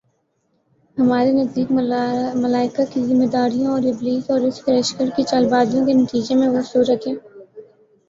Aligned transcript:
ہمارے 0.97 1.31
نزدیک، 1.33 1.67
ملائکہ 2.41 2.83
کی 2.91 3.05
ذمہ 3.07 3.27
داریوں 3.33 3.69
اور 3.73 3.83
ابلیس 3.91 4.29
اور 4.31 4.41
اس 4.47 4.63
کے 4.63 4.71
لشکر 4.73 5.07
کی 5.15 5.23
چالبازیوں 5.25 5.85
کے 5.87 6.03
نتیجے 6.03 6.35
میں 6.35 6.49
وہ 6.49 6.61
صورتِ 6.71 7.03